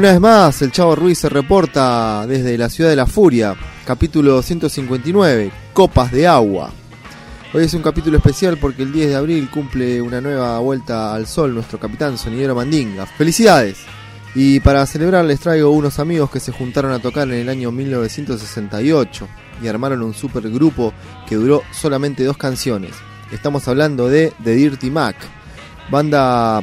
Una 0.04 0.12
vez 0.12 0.20
más, 0.20 0.62
el 0.62 0.74
Chavo 0.74 0.98
Ruiz 0.98 1.20
se 1.20 1.30
reporta 1.30 2.28
desde 2.28 2.58
la 2.58 2.68
ciudad 2.68 2.90
de 2.90 2.96
la 2.98 3.06
furia, 3.06 3.56
capítulo 3.86 4.42
159, 4.42 5.50
Copas 5.72 6.12
de 6.12 6.28
Agua. 6.28 6.72
Hoy 7.54 7.64
es 7.64 7.74
un 7.74 7.82
capítulo 7.82 8.18
especial 8.18 8.58
porque 8.58 8.84
el 8.84 8.92
10 8.92 9.08
de 9.08 9.16
abril 9.16 9.50
cumple 9.50 10.02
una 10.02 10.20
nueva 10.20 10.60
vuelta 10.60 11.16
al 11.16 11.26
sol 11.26 11.54
nuestro 11.54 11.80
capitán 11.80 12.18
sonidero 12.18 12.54
Mandinga. 12.54 13.06
¡Felicidades! 13.06 13.78
Y 14.36 14.60
para 14.60 14.86
celebrar 14.86 15.24
les 15.24 15.40
traigo 15.40 15.70
unos 15.70 16.00
amigos 16.00 16.30
que 16.30 16.42
se 16.42 16.52
juntaron 16.52 16.92
a 16.92 17.00
tocar 17.00 17.30
en 17.30 17.36
el 17.36 17.48
año 17.48 17.72
1968 17.72 19.28
y 19.62 19.70
armaron 19.70 20.04
un 20.04 20.14
super 20.14 20.50
grupo 20.50 20.94
que 21.26 21.36
duró 21.36 21.64
solamente 21.72 22.26
dos 22.26 22.36
canciones. 22.36 22.92
Estamos 23.32 23.70
hablando 23.70 24.10
de 24.10 24.34
The 24.44 24.54
Dirty 24.54 24.92
Mac, 24.92 25.16
banda 25.90 26.62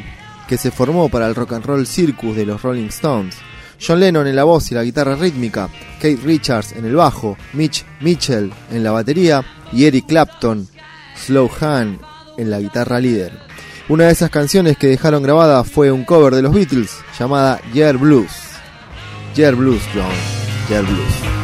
que 0.50 0.58
se 0.58 0.72
formó 0.72 1.08
para 1.08 1.28
el 1.28 1.36
rock 1.36 1.52
and 1.52 1.64
roll 1.64 1.86
circus 1.86 2.34
de 2.34 2.44
los 2.44 2.60
Rolling 2.60 2.88
Stones. 2.88 3.36
John 3.80 4.00
Lennon 4.00 4.26
en 4.26 4.34
la 4.34 4.42
voz 4.42 4.72
y 4.72 4.74
la 4.74 4.82
guitarra 4.82 5.14
rítmica, 5.14 5.68
Kate 5.98 6.18
Richards 6.24 6.72
en 6.72 6.84
el 6.86 6.96
bajo, 6.96 7.38
Mitch 7.52 7.84
Mitchell 8.00 8.52
en 8.72 8.82
la 8.82 8.90
batería 8.90 9.44
y 9.72 9.84
Eric 9.84 10.06
Clapton, 10.06 10.66
Slow 11.14 11.48
Hand 11.60 12.00
en 12.36 12.50
la 12.50 12.58
guitarra 12.58 12.98
líder. 12.98 13.30
Una 13.88 14.06
de 14.06 14.10
esas 14.10 14.30
canciones 14.30 14.76
que 14.76 14.88
dejaron 14.88 15.22
grabada 15.22 15.62
fue 15.62 15.92
un 15.92 16.04
cover 16.04 16.34
de 16.34 16.42
los 16.42 16.52
Beatles 16.52 16.96
llamada 17.16 17.60
Year 17.72 17.96
Blues. 17.96 18.32
Year 19.36 19.54
Blues, 19.54 19.82
John. 19.94 20.10
Year 20.68 20.84
Blues. 20.84 21.39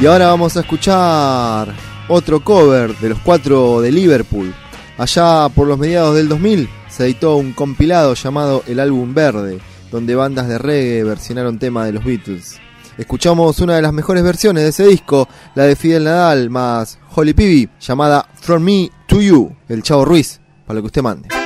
Y 0.00 0.06
ahora 0.06 0.28
vamos 0.28 0.56
a 0.56 0.60
escuchar 0.60 1.74
otro 2.06 2.44
cover 2.44 2.96
de 2.98 3.08
los 3.08 3.18
cuatro 3.18 3.80
de 3.80 3.90
Liverpool. 3.90 4.54
Allá 4.96 5.48
por 5.48 5.66
los 5.66 5.76
mediados 5.76 6.14
del 6.14 6.28
2000 6.28 6.68
se 6.88 7.04
editó 7.04 7.36
un 7.36 7.52
compilado 7.52 8.14
llamado 8.14 8.62
El 8.68 8.78
Álbum 8.78 9.12
Verde, 9.12 9.58
donde 9.90 10.14
bandas 10.14 10.46
de 10.46 10.58
reggae 10.58 11.02
versionaron 11.02 11.58
tema 11.58 11.84
de 11.84 11.94
los 11.94 12.04
Beatles. 12.04 12.60
Escuchamos 12.96 13.58
una 13.58 13.74
de 13.74 13.82
las 13.82 13.92
mejores 13.92 14.22
versiones 14.22 14.62
de 14.62 14.68
ese 14.68 14.86
disco, 14.86 15.28
la 15.56 15.64
de 15.64 15.74
Fidel 15.74 16.04
Nadal 16.04 16.48
más 16.48 17.00
Holly 17.16 17.34
Peavy, 17.34 17.68
llamada 17.80 18.28
From 18.40 18.62
Me 18.62 18.90
to 19.08 19.20
You, 19.20 19.52
el 19.68 19.82
Chavo 19.82 20.04
Ruiz, 20.04 20.40
para 20.64 20.76
lo 20.76 20.82
que 20.82 20.86
usted 20.86 21.02
mande. 21.02 21.37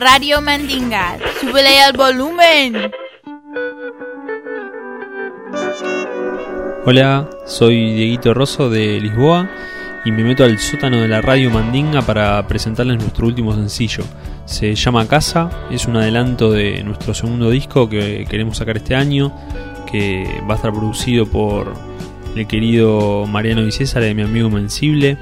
Radio 0.00 0.40
Mandinga. 0.40 1.18
Súbele 1.38 1.78
al 1.78 1.92
volumen. 1.94 2.90
Hola, 6.86 7.28
soy 7.44 7.92
Dieguito 7.92 8.32
Rosso 8.32 8.70
de 8.70 8.98
Lisboa 8.98 9.50
y 10.06 10.10
me 10.10 10.24
meto 10.24 10.42
al 10.44 10.58
sótano 10.58 11.02
de 11.02 11.06
la 11.06 11.20
radio 11.20 11.50
Mandinga 11.50 12.00
para 12.00 12.46
presentarles 12.46 12.96
nuestro 12.96 13.26
último 13.26 13.52
sencillo. 13.52 14.02
Se 14.46 14.74
llama 14.74 15.06
Casa, 15.06 15.50
es 15.70 15.84
un 15.84 15.98
adelanto 15.98 16.50
de 16.50 16.82
nuestro 16.82 17.12
segundo 17.12 17.50
disco 17.50 17.86
que 17.86 18.24
queremos 18.26 18.56
sacar 18.56 18.78
este 18.78 18.94
año, 18.94 19.36
que 19.92 20.24
va 20.48 20.54
a 20.54 20.56
estar 20.56 20.72
producido 20.72 21.26
por 21.26 21.74
el 22.34 22.46
querido 22.46 23.26
Mariano 23.26 23.66
y 23.66 23.70
César 23.70 24.02
de 24.02 24.14
mi 24.14 24.22
amigo 24.22 24.48
Mensible. 24.48 25.18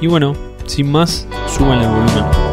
Y 0.00 0.06
bueno, 0.06 0.34
sin 0.64 0.90
más, 0.90 1.28
suban 1.46 1.80
el 1.82 1.88
volumen. 1.88 2.47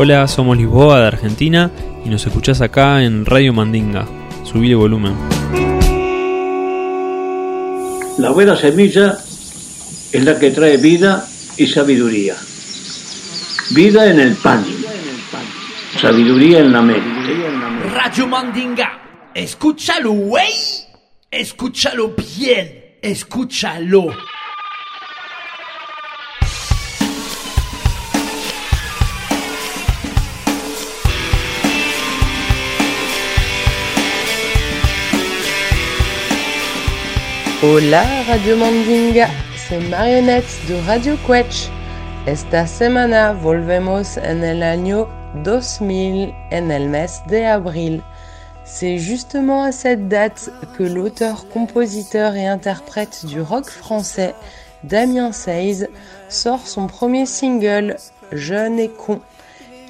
Hola, 0.00 0.28
somos 0.28 0.56
Lisboa 0.56 1.00
de 1.00 1.06
Argentina 1.08 1.72
y 2.04 2.08
nos 2.08 2.24
escuchás 2.24 2.60
acá 2.60 3.02
en 3.02 3.26
Radio 3.26 3.52
Mandinga. 3.52 4.06
Subí 4.44 4.70
el 4.70 4.76
volumen. 4.76 5.12
La 8.16 8.30
buena 8.30 8.54
semilla 8.54 9.18
es 10.12 10.24
la 10.24 10.38
que 10.38 10.52
trae 10.52 10.76
vida 10.76 11.26
y 11.56 11.66
sabiduría. 11.66 12.36
Vida 13.70 14.08
en 14.08 14.20
el 14.20 14.36
pan, 14.36 14.64
sabiduría 16.00 16.60
en 16.60 16.72
la 16.72 16.80
mente. 16.80 17.90
Radio 17.92 18.28
Mandinga. 18.28 19.32
Escúchalo, 19.34 20.12
güey. 20.12 20.52
Escúchalo 21.28 22.14
bien. 22.14 22.98
Escúchalo. 23.02 24.14
Hola 37.60 38.04
Radio 38.28 38.56
Mandinga, 38.56 39.26
c'est 39.56 39.80
Marionnette 39.80 40.44
de 40.68 40.74
Radio 40.86 41.16
Quetch. 41.26 41.68
Esta 42.24 42.68
semana 42.68 43.32
volvemos 43.32 44.16
en 44.16 44.44
el 44.44 44.62
año 44.62 45.08
2000, 45.42 46.32
en 46.52 46.70
el 46.70 46.88
mes 46.88 47.20
de 47.28 47.38
avril. 47.38 48.02
C'est 48.64 48.98
justement 48.98 49.64
à 49.64 49.72
cette 49.72 50.06
date 50.06 50.50
que 50.76 50.84
l'auteur, 50.84 51.48
compositeur 51.48 52.36
et 52.36 52.46
interprète 52.46 53.26
du 53.26 53.40
rock 53.40 53.68
français, 53.68 54.36
Damien 54.84 55.32
Seize, 55.32 55.88
sort 56.28 56.64
son 56.64 56.86
premier 56.86 57.26
single, 57.26 57.96
Jeune 58.30 58.78
et 58.78 58.88
con, 58.88 59.20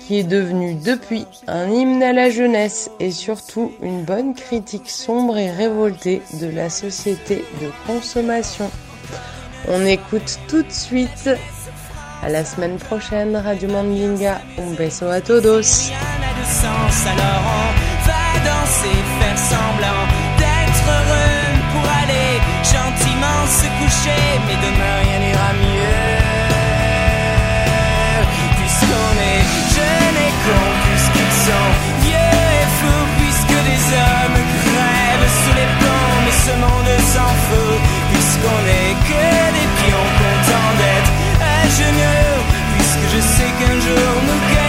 qui 0.09 0.21
est 0.21 0.25
devenu 0.25 0.75
depuis 0.75 1.27
un 1.47 1.69
hymne 1.69 2.03
à 2.03 2.15
la 2.15 2.31
jeunesse 2.31 2.91
et 2.99 3.11
surtout 3.11 3.73
une 3.83 4.05
bonne 4.05 4.35
critique 4.35 4.89
sombre 4.89 5.37
et 5.37 5.51
révoltée 5.51 6.23
de 6.41 6.47
la 6.47 6.71
société 6.71 7.45
de 7.61 7.71
consommation. 7.87 8.71
On 9.69 9.85
écoute 9.85 10.39
tout 10.49 10.63
de 10.63 10.73
suite. 10.73 11.29
À 12.23 12.31
la 12.31 12.43
semaine 12.43 12.79
prochaine, 12.79 13.37
Radio 13.37 13.69
Mandinga. 13.69 14.41
Un 14.57 14.73
beso 14.73 15.09
a 15.09 15.21
todos. 15.21 15.91
se 23.49 23.67
coucher, 23.81 24.21
mais 24.47 24.57
demain 24.57 24.95
rien 25.03 25.19
n'ira 25.21 25.53
mieux. 25.55 25.98
Que 39.09 39.25
des 39.57 39.69
pions 39.79 40.11
contents 40.21 40.73
d'être 40.79 41.13
à 41.41 41.59
genoux, 41.79 42.41
puisque 42.75 43.05
je 43.15 43.21
sais 43.21 43.51
qu'un 43.59 43.79
jour 43.81 44.13
nous 44.27 44.68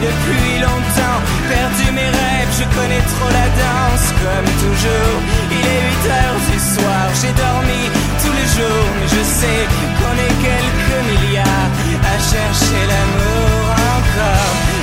depuis 0.00 0.52
longtemps 0.60 1.20
perdu 1.48 1.86
mes 1.92 2.10
rêves. 2.20 2.52
Je 2.58 2.66
connais 2.76 3.04
trop 3.14 3.30
la 3.30 3.48
danse, 3.62 4.06
comme 4.22 4.48
toujours. 4.64 5.18
Il 5.56 5.64
est 5.74 5.82
8 6.04 6.10
heures 6.16 6.40
du 6.50 6.58
soir, 6.74 7.04
j'ai 7.20 7.34
dormi 7.44 7.82
tous 8.22 8.34
les 8.38 8.48
jours, 8.56 8.88
mais 8.98 9.08
je 9.16 9.22
sais 9.38 9.62
qu'on 9.96 10.16
est 10.26 10.36
quelques 10.48 11.00
milliards 11.10 11.72
à 12.12 12.16
chercher 12.18 12.82
l'amour 12.90 13.62
encore. 13.96 14.79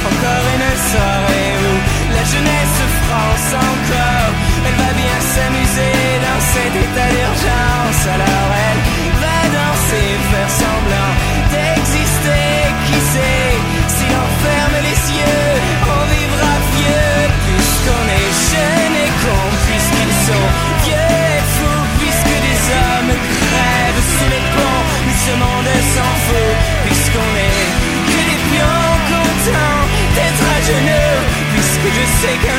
take 32.22 32.42
her 32.50 32.57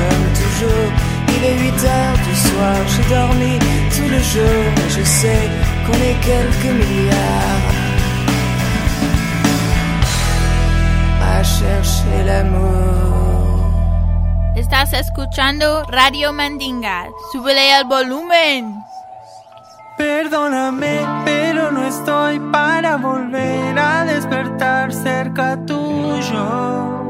comme 0.00 0.26
toujours. 0.40 0.90
Il 1.34 1.42
est 1.44 1.58
8 1.58 1.84
heures 1.84 2.20
du 2.28 2.34
soir, 2.46 2.76
j'ai 2.92 3.06
dormi 3.14 3.54
tout 3.94 4.08
le 4.14 4.20
jour, 4.32 4.62
je 4.96 5.02
sais 5.04 5.44
qu'on 5.84 5.98
est 6.08 6.18
quelques 6.30 6.72
milliards 6.80 7.66
à 11.32 11.42
chercher 11.42 12.18
l'amour. 12.26 13.00
Estás 14.56 14.92
escuchando 14.92 15.84
Radio 15.84 16.32
Mandinga. 16.32 17.08
Súbele 17.32 17.78
el 17.78 17.84
volumen. 17.84 18.84
Perdóname, 19.96 21.00
pero 21.24 21.70
no 21.70 21.84
estoy 21.84 22.40
para 22.50 22.96
volver 22.96 23.78
a 23.78 24.04
despertar 24.04 24.92
cerca 24.92 25.56
tuyo. 25.66 27.09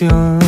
Canción 0.00 0.39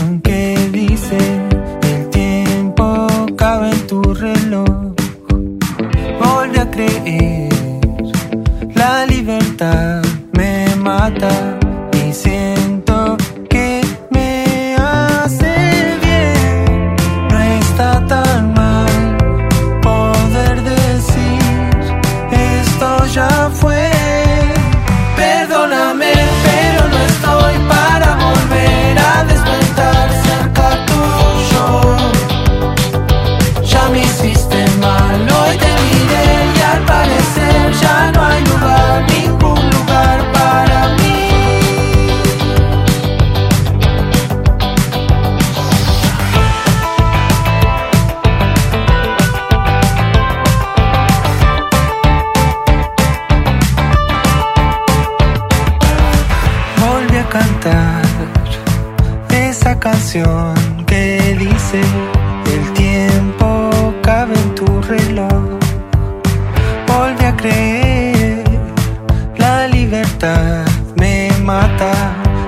la 69.37 69.67
libertad 69.67 70.65
me 70.97 71.29
mata 71.43 71.93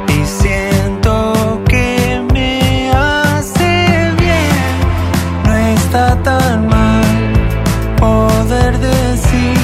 y 0.07 0.25
siento 0.25 1.61
que 1.69 2.23
me 2.33 2.91
hace 2.93 4.13
bien. 4.19 4.55
No 5.45 5.55
está 5.57 6.17
tan 6.23 6.69
mal 6.69 7.05
poder 7.99 8.79
decir, 8.79 9.59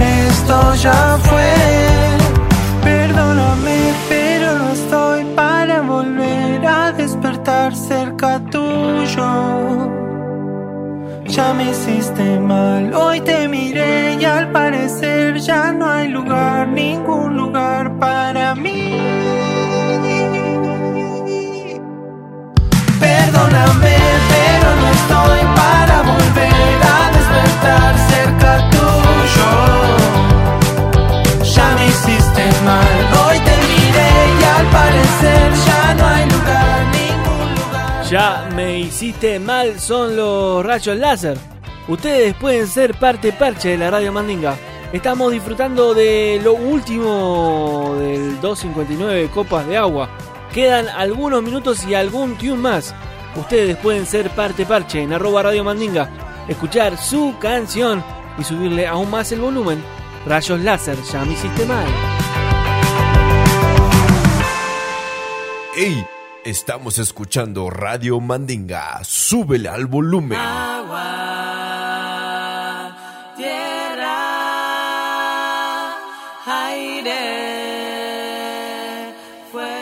esto 0.00 0.74
ya 0.74 1.18
fue. 1.22 1.54
Perdóname, 2.82 3.92
pero 4.08 4.58
no 4.58 4.70
estoy 4.70 5.24
para 5.36 5.82
volver 5.82 6.66
a 6.66 6.90
despertar 6.90 7.76
cerca 7.76 8.40
tuyo. 8.50 9.92
Ya 11.28 11.54
me 11.54 11.70
hiciste 11.70 12.40
mal, 12.40 12.92
hoy 12.92 13.20
te 13.20 13.46
miré 13.48 13.71
Ya 38.12 38.46
me 38.54 38.78
hiciste 38.78 39.40
mal 39.40 39.80
son 39.80 40.16
los 40.16 40.62
rayos 40.66 40.98
láser. 40.98 41.38
Ustedes 41.88 42.34
pueden 42.34 42.66
ser 42.66 42.94
parte 42.98 43.32
parche 43.32 43.70
de 43.70 43.78
la 43.78 43.90
Radio 43.90 44.12
Mandinga. 44.12 44.54
Estamos 44.92 45.32
disfrutando 45.32 45.94
de 45.94 46.38
lo 46.44 46.52
último 46.52 47.96
del 47.98 48.38
259 48.38 49.30
Copas 49.30 49.66
de 49.66 49.78
Agua. 49.78 50.10
Quedan 50.52 50.88
algunos 50.90 51.42
minutos 51.42 51.86
y 51.86 51.94
algún 51.94 52.36
tune 52.36 52.56
más. 52.56 52.94
Ustedes 53.34 53.78
pueden 53.78 54.04
ser 54.04 54.28
parte 54.28 54.66
parche 54.66 55.00
en 55.00 55.14
arroba 55.14 55.44
Radio 55.44 55.64
Mandinga, 55.64 56.10
escuchar 56.48 56.98
su 56.98 57.36
canción 57.40 58.04
y 58.36 58.44
subirle 58.44 58.86
aún 58.86 59.10
más 59.10 59.32
el 59.32 59.40
volumen. 59.40 59.82
Rayos 60.26 60.60
láser, 60.60 60.98
ya 61.10 61.24
me 61.24 61.32
hiciste 61.32 61.64
mal. 61.64 61.86
¡Ey! 65.74 66.11
Estamos 66.44 66.98
escuchando 66.98 67.70
Radio 67.70 68.18
Mandinga. 68.18 68.98
Súbele 69.04 69.68
al 69.68 69.86
volumen. 69.86 70.36
Agua, 70.36 70.98
tierra, 73.36 74.08
aire. 76.66 77.14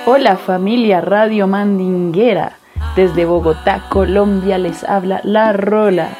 Hola 0.04 0.36
familia 0.36 1.00
Radio 1.00 1.46
Mandinguera. 1.46 2.58
Desde 2.94 3.24
Bogotá, 3.24 3.86
Colombia 3.88 4.58
les 4.58 4.84
habla 4.84 5.22
La 5.24 5.54
Rola. 5.54 6.10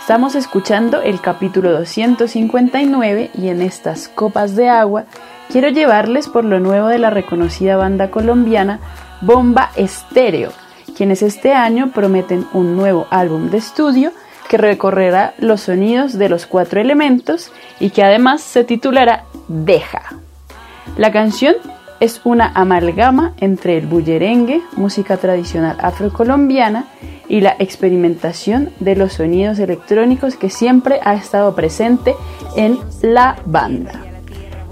Estamos 0.00 0.34
escuchando 0.34 1.00
el 1.00 1.22
capítulo 1.22 1.72
259 1.72 3.30
y 3.32 3.48
en 3.48 3.62
estas 3.62 4.08
copas 4.08 4.54
de 4.54 4.68
agua 4.68 5.06
quiero 5.50 5.70
llevarles 5.70 6.28
por 6.28 6.44
lo 6.44 6.60
nuevo 6.60 6.88
de 6.88 6.98
la 6.98 7.08
reconocida 7.08 7.78
banda 7.78 8.10
colombiana 8.10 8.78
Bomba 9.22 9.70
Estéreo, 9.76 10.50
quienes 10.96 11.22
este 11.22 11.52
año 11.52 11.92
prometen 11.94 12.44
un 12.52 12.76
nuevo 12.76 13.06
álbum 13.10 13.50
de 13.50 13.58
estudio 13.58 14.10
que 14.48 14.58
recorrerá 14.58 15.34
los 15.38 15.62
sonidos 15.62 16.18
de 16.18 16.28
los 16.28 16.46
cuatro 16.46 16.80
elementos 16.80 17.52
y 17.78 17.90
que 17.90 18.02
además 18.02 18.42
se 18.42 18.64
titulará 18.64 19.24
Deja. 19.46 20.02
La 20.96 21.12
canción 21.12 21.54
es 22.00 22.20
una 22.24 22.50
amalgama 22.52 23.32
entre 23.38 23.78
el 23.78 23.86
bullerengue, 23.86 24.60
música 24.76 25.16
tradicional 25.16 25.76
afrocolombiana, 25.80 26.86
y 27.28 27.40
la 27.40 27.54
experimentación 27.60 28.70
de 28.80 28.96
los 28.96 29.14
sonidos 29.14 29.60
electrónicos 29.60 30.34
que 30.34 30.50
siempre 30.50 30.98
ha 31.04 31.14
estado 31.14 31.54
presente 31.54 32.14
en 32.56 32.76
la 33.00 33.36
banda. 33.46 33.92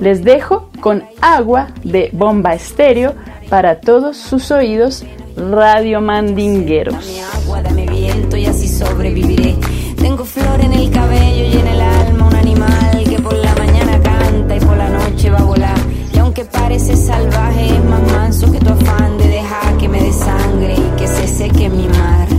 Les 0.00 0.24
dejo 0.24 0.68
con 0.80 1.04
agua 1.20 1.68
de 1.84 2.10
bomba 2.12 2.52
estéreo 2.54 3.14
para 3.50 3.80
todos 3.80 4.16
sus 4.16 4.52
oídos 4.52 5.04
radio 5.36 6.00
mandingueros. 6.00 7.20
agua, 7.34 7.60
dame 7.62 7.84
viento 7.86 8.36
y 8.36 8.46
así 8.46 8.68
sobreviviré. 8.68 9.56
Tengo 9.96 10.24
flor 10.24 10.60
en 10.60 10.72
el 10.72 10.90
cabello 10.90 11.44
y 11.44 11.58
en 11.58 11.66
el 11.66 11.80
alma 11.80 12.28
un 12.28 12.36
animal 12.36 13.04
que 13.04 13.20
por 13.20 13.34
la 13.34 13.54
mañana 13.56 14.00
canta 14.00 14.56
y 14.56 14.60
por 14.60 14.76
la 14.76 14.88
noche 14.88 15.30
va 15.30 15.38
a 15.38 15.44
volar. 15.44 15.78
Y 16.14 16.18
aunque 16.18 16.44
parece 16.44 16.96
salvaje, 16.96 17.74
es 17.74 17.84
más 17.84 18.12
manso 18.12 18.50
que 18.52 18.60
tu 18.60 18.70
afán 18.70 19.18
de 19.18 19.28
dejar 19.28 19.76
que 19.78 19.88
me 19.88 20.00
desangre 20.00 20.74
y 20.74 20.98
que 20.98 21.08
se 21.08 21.26
seque 21.26 21.68
mi 21.68 21.88
mar. 21.88 22.29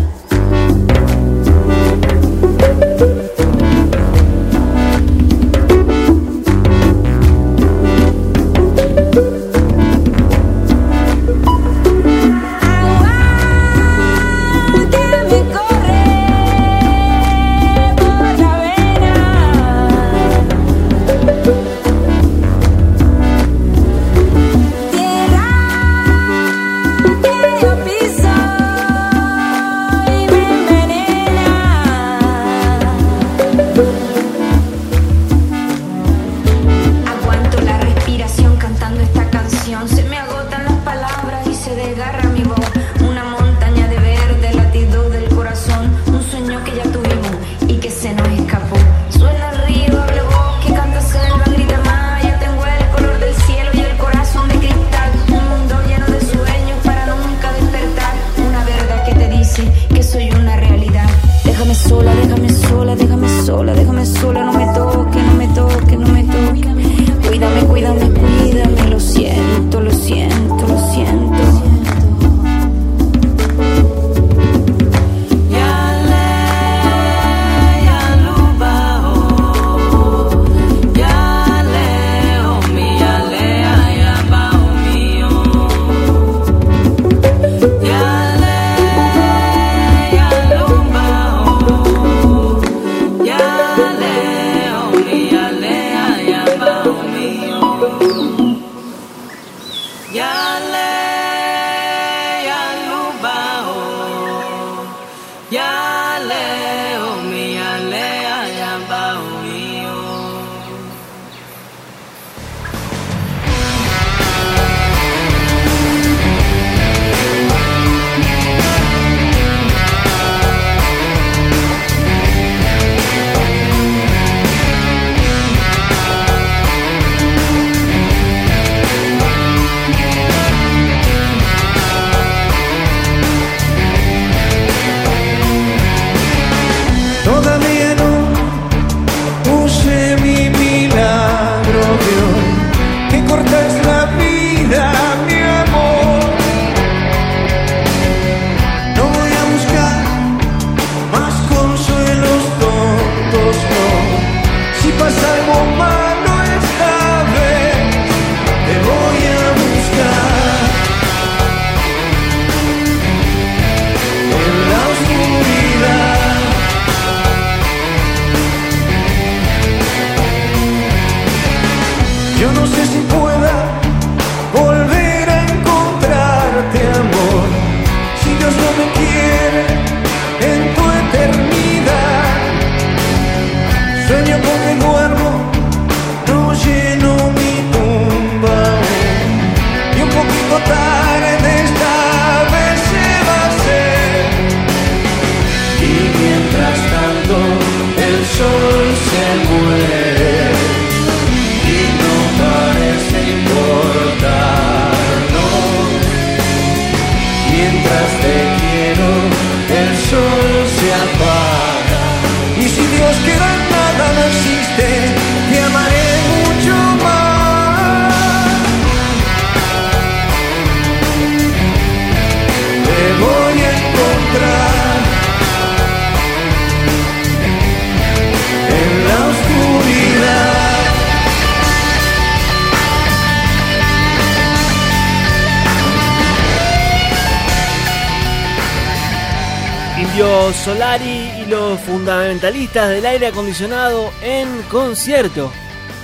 Del 242.39 243.05
aire 243.05 243.27
acondicionado 243.27 244.09
en 244.23 244.47
concierto. 244.71 245.51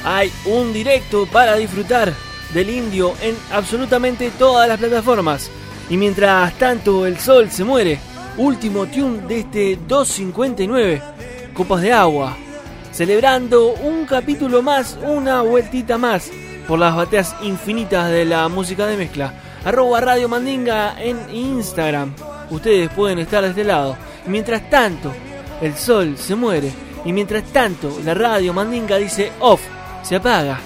Hay 0.04 0.30
un 0.46 0.74
directo 0.74 1.26
para 1.26 1.56
disfrutar 1.56 2.14
del 2.54 2.70
indio 2.70 3.14
en 3.22 3.36
absolutamente 3.52 4.30
todas 4.32 4.68
las 4.68 4.78
plataformas. 4.78 5.50
Y 5.90 5.96
mientras 5.96 6.54
tanto 6.58 7.06
el 7.06 7.18
sol 7.18 7.50
se 7.50 7.64
muere, 7.64 8.00
último 8.36 8.88
tune 8.88 9.22
de 9.26 9.40
este 9.40 9.80
259, 9.88 11.02
Copas 11.54 11.82
de 11.82 11.94
Agua, 11.94 12.36
celebrando 12.92 13.70
un 13.70 14.06
capítulo 14.06 14.62
más, 14.62 14.98
una 15.02 15.44
vueltita 15.44 15.98
más 15.98 16.30
por 16.68 16.78
las 16.78 16.94
bateas 16.94 17.36
infinitas 17.42 18.12
de 18.12 18.26
la 18.26 18.50
música 18.50 18.86
de 18.86 18.98
mezcla. 18.98 19.34
Arroba 19.64 20.02
Radio 20.02 20.28
Mandinga 20.28 21.02
en 21.02 21.18
Instagram. 21.34 22.14
Ustedes 22.50 22.90
pueden 22.90 23.20
estar 23.20 23.44
de 23.44 23.50
este 23.50 23.64
lado. 23.64 23.96
Mientras 24.26 24.70
tanto, 24.70 25.14
el 25.62 25.76
sol 25.76 26.18
se 26.18 26.36
muere. 26.36 26.72
Y 27.06 27.14
mientras 27.14 27.44
tanto, 27.46 28.00
la 28.04 28.14
radio 28.14 28.54
Mandinga 28.54 28.98
dice 28.98 29.32
off, 29.40 29.62
se 30.04 30.16
apaga. 30.16 30.60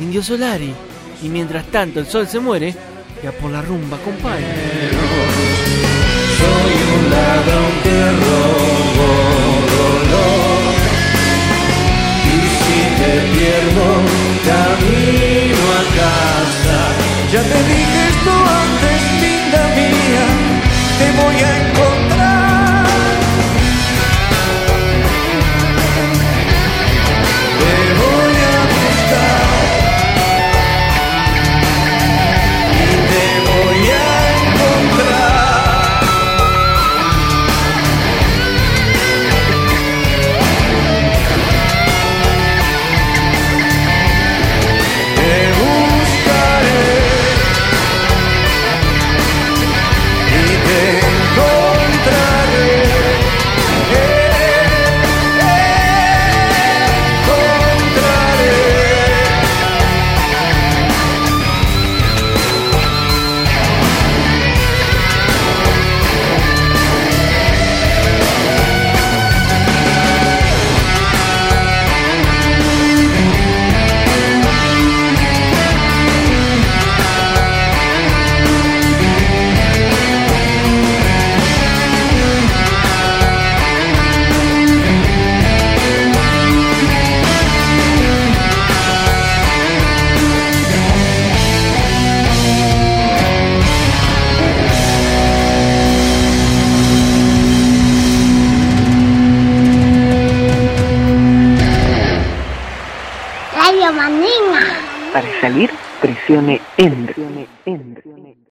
Indio 0.00 0.22
Solari. 0.22 0.72
Y 1.22 1.28
mientras 1.28 1.66
tanto, 1.66 2.00
el 2.00 2.06
sol 2.06 2.26
se 2.26 2.40
muere. 2.40 2.74
Ya 3.22 3.32
por 3.32 3.50
la 3.50 3.62
rumba, 3.62 3.98
compadre. 3.98 4.44
Soy 6.38 6.74
un 6.96 7.10
ladrón 7.10 7.72
que 7.84 8.10
robo 8.22 9.10
dolor 9.76 10.74
Y 12.24 12.36
si 12.58 12.80
te 12.98 13.12
pierdo 13.38 13.86
camino 14.44 15.62
a 15.72 15.82
casa 15.96 16.78